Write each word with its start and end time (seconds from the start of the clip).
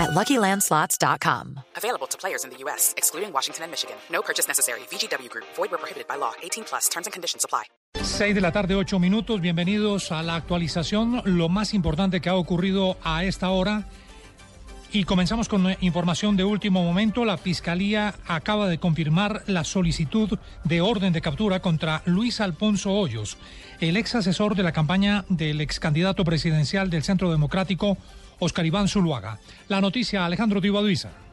at 0.00 0.10
LuckyLandSlots.com. 0.10 1.60
Available 1.76 2.06
to 2.08 2.16
players 2.16 2.44
in 2.44 2.50
the 2.50 2.56
U.S., 2.64 2.94
excluding 2.96 3.32
Washington 3.32 3.64
and 3.64 3.70
Michigan. 3.70 3.96
No 4.10 4.22
purchase 4.22 4.48
necessary. 4.48 4.80
VGW 4.90 5.28
Group. 5.28 5.46
Void 5.56 5.70
where 5.70 5.78
prohibited 5.78 6.08
by 6.08 6.16
law. 6.16 6.32
18 6.42 6.64
plus. 6.64 6.88
Terms 6.88 7.06
and 7.06 7.12
conditions 7.12 7.44
apply. 7.44 7.64
6 8.02 8.34
de 8.34 8.40
la 8.40 8.52
tarde, 8.52 8.74
8 8.74 8.98
minutos. 8.98 9.40
Bienvenidos 9.40 10.10
a 10.12 10.22
la 10.22 10.36
actualización. 10.36 11.22
Lo 11.24 11.48
más 11.48 11.74
importante 11.74 12.20
que 12.20 12.30
ha 12.30 12.34
ocurrido 12.34 12.96
a 13.04 13.24
esta 13.24 13.50
hora. 13.50 13.86
Y 14.92 15.04
comenzamos 15.04 15.48
con 15.48 15.76
información 15.82 16.36
de 16.36 16.42
último 16.42 16.82
momento. 16.82 17.24
La 17.24 17.38
Fiscalía 17.38 18.14
acaba 18.26 18.68
de 18.68 18.78
confirmar 18.78 19.44
la 19.46 19.62
solicitud 19.62 20.36
de 20.64 20.80
orden 20.80 21.12
de 21.12 21.20
captura 21.20 21.60
contra 21.60 22.02
Luis 22.06 22.40
Alfonso 22.40 22.92
Hoyos, 22.92 23.36
el 23.78 23.96
ex 23.96 24.16
asesor 24.16 24.56
de 24.56 24.64
la 24.64 24.72
campaña 24.72 25.24
del 25.28 25.60
ex 25.60 25.78
candidato 25.78 26.24
presidencial 26.24 26.90
del 26.90 27.04
Centro 27.04 27.30
Democrático, 27.30 27.98
Oscar 28.40 28.66
Iván 28.66 28.88
Zuluaga. 28.88 29.38
La 29.68 29.80
noticia, 29.80 30.24
Alejandro 30.26 30.60
Tibaduiza 30.60 31.29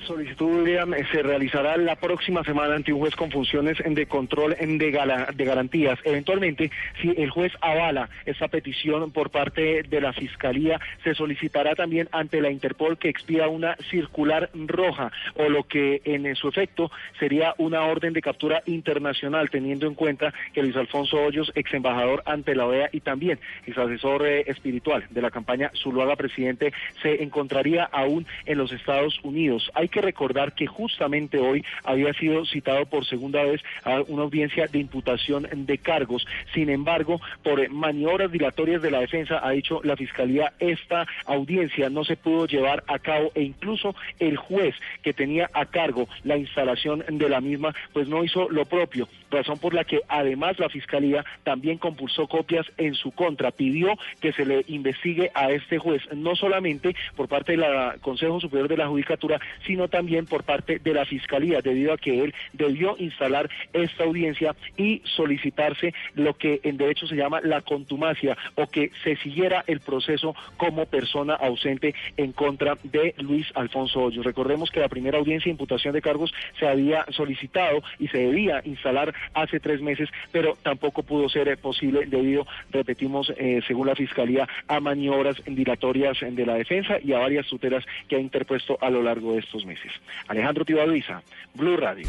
solicitud 0.00 0.66
se 1.10 1.22
realizará 1.22 1.76
la 1.76 1.96
próxima 1.96 2.44
semana 2.44 2.74
ante 2.74 2.92
un 2.92 3.00
juez 3.00 3.14
con 3.16 3.30
funciones 3.30 3.78
de 3.84 4.06
control 4.06 4.56
de, 4.58 5.26
de 5.34 5.44
garantías. 5.44 5.98
Eventualmente, 6.04 6.70
si 7.00 7.10
el 7.10 7.30
juez 7.30 7.52
avala 7.60 8.08
esta 8.26 8.48
petición 8.48 9.10
por 9.12 9.30
parte 9.30 9.82
de 9.82 10.00
la 10.00 10.12
Fiscalía, 10.12 10.80
se 11.04 11.14
solicitará 11.14 11.74
también 11.74 12.08
ante 12.12 12.40
la 12.40 12.50
Interpol 12.50 12.98
que 12.98 13.08
expida 13.08 13.48
una 13.48 13.76
circular 13.90 14.50
roja 14.54 15.12
o 15.34 15.48
lo 15.48 15.64
que 15.64 16.00
en 16.04 16.34
su 16.36 16.48
efecto 16.48 16.90
sería 17.18 17.54
una 17.58 17.82
orden 17.82 18.12
de 18.12 18.22
captura 18.22 18.62
internacional, 18.66 19.50
teniendo 19.50 19.86
en 19.86 19.94
cuenta 19.94 20.32
que 20.52 20.62
Luis 20.62 20.76
Alfonso 20.76 21.16
Hoyos, 21.16 21.52
ex 21.54 21.72
embajador 21.74 22.22
ante 22.26 22.54
la 22.54 22.66
OEA 22.66 22.88
y 22.92 23.00
también 23.00 23.38
ex 23.66 23.76
asesor 23.76 24.26
eh, 24.26 24.44
espiritual 24.46 25.04
de 25.10 25.22
la 25.22 25.30
campaña 25.30 25.70
Zuluaga 25.74 26.16
Presidente, 26.16 26.72
se 27.02 27.22
encontraría 27.22 27.84
aún 27.84 28.26
en 28.46 28.58
los 28.58 28.72
Estados 28.72 29.18
Unidos. 29.22 29.70
Que 29.88 30.00
recordar 30.00 30.52
que 30.52 30.66
justamente 30.66 31.38
hoy 31.38 31.64
había 31.84 32.12
sido 32.14 32.44
citado 32.46 32.86
por 32.86 33.04
segunda 33.06 33.42
vez 33.42 33.62
a 33.84 34.00
una 34.08 34.22
audiencia 34.22 34.66
de 34.66 34.78
imputación 34.78 35.48
de 35.52 35.78
cargos. 35.78 36.26
Sin 36.54 36.70
embargo, 36.70 37.20
por 37.42 37.68
maniobras 37.70 38.30
dilatorias 38.30 38.82
de 38.82 38.90
la 38.90 39.00
defensa, 39.00 39.40
ha 39.42 39.50
dicho 39.50 39.80
la 39.84 39.96
Fiscalía, 39.96 40.52
esta 40.58 41.06
audiencia 41.26 41.90
no 41.90 42.04
se 42.04 42.16
pudo 42.16 42.46
llevar 42.46 42.84
a 42.86 42.98
cabo 42.98 43.32
e 43.34 43.42
incluso 43.42 43.94
el 44.18 44.36
juez 44.36 44.74
que 45.02 45.12
tenía 45.12 45.50
a 45.52 45.66
cargo 45.66 46.08
la 46.24 46.36
instalación 46.36 47.04
de 47.08 47.28
la 47.28 47.40
misma, 47.40 47.74
pues 47.92 48.08
no 48.08 48.24
hizo 48.24 48.48
lo 48.48 48.64
propio, 48.64 49.08
razón 49.30 49.58
por 49.58 49.74
la 49.74 49.84
que 49.84 50.00
además 50.08 50.58
la 50.58 50.68
Fiscalía 50.68 51.24
también 51.42 51.78
compulsó 51.78 52.26
copias 52.26 52.66
en 52.76 52.94
su 52.94 53.10
contra, 53.12 53.50
pidió 53.50 53.96
que 54.20 54.32
se 54.32 54.44
le 54.44 54.64
investigue 54.68 55.30
a 55.34 55.50
este 55.50 55.78
juez, 55.78 56.02
no 56.14 56.36
solamente 56.36 56.94
por 57.16 57.28
parte 57.28 57.52
del 57.52 57.64
Consejo 58.00 58.40
Superior 58.40 58.68
de 58.68 58.76
la 58.76 58.88
Judicatura, 58.88 59.40
también 59.88 60.26
por 60.26 60.44
parte 60.44 60.78
de 60.78 60.94
la 60.94 61.04
Fiscalía, 61.04 61.60
debido 61.60 61.92
a 61.92 61.98
que 61.98 62.24
él 62.24 62.34
debió 62.52 62.96
instalar 62.98 63.48
esta 63.72 64.04
audiencia 64.04 64.54
y 64.76 65.02
solicitarse 65.04 65.94
lo 66.14 66.34
que 66.34 66.60
en 66.62 66.76
derecho 66.76 67.06
se 67.06 67.16
llama 67.16 67.40
la 67.42 67.60
contumacia 67.60 68.36
o 68.54 68.66
que 68.66 68.90
se 69.02 69.16
siguiera 69.16 69.64
el 69.66 69.80
proceso 69.80 70.34
como 70.56 70.86
persona 70.86 71.34
ausente 71.34 71.94
en 72.16 72.32
contra 72.32 72.76
de 72.82 73.14
Luis 73.18 73.46
Alfonso 73.54 74.02
Hoyos. 74.02 74.24
Recordemos 74.24 74.70
que 74.70 74.80
la 74.80 74.88
primera 74.88 75.18
audiencia 75.18 75.48
de 75.48 75.52
imputación 75.52 75.94
de 75.94 76.02
cargos 76.02 76.32
se 76.58 76.66
había 76.66 77.04
solicitado 77.10 77.82
y 77.98 78.08
se 78.08 78.18
debía 78.18 78.62
instalar 78.64 79.14
hace 79.34 79.60
tres 79.60 79.80
meses, 79.80 80.08
pero 80.30 80.56
tampoco 80.62 81.02
pudo 81.02 81.28
ser 81.28 81.48
eh, 81.48 81.56
posible 81.56 82.06
debido, 82.06 82.46
repetimos, 82.70 83.32
eh, 83.36 83.60
según 83.66 83.86
la 83.86 83.94
Fiscalía, 83.94 84.48
a 84.68 84.80
maniobras 84.80 85.36
dilatorias 85.46 86.18
de 86.20 86.46
la 86.46 86.54
defensa 86.54 86.98
y 87.02 87.12
a 87.12 87.18
varias 87.18 87.46
tutelas 87.46 87.84
que 88.08 88.16
ha 88.16 88.20
interpuesto 88.20 88.78
a 88.80 88.90
lo 88.90 89.02
largo 89.02 89.34
de 89.34 89.40
estos 89.40 89.61
meses. 89.64 89.92
Alejandro 90.28 90.64
Tibaduiza, 90.64 91.22
Blue 91.54 91.76
Radio. 91.76 92.08